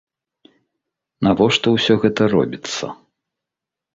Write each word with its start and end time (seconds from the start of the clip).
Навошта 1.27 1.67
ўсё 1.75 1.93
гэта 2.05 2.21
робіцца? 2.35 2.85